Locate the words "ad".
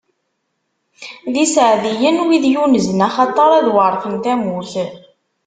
3.57-3.67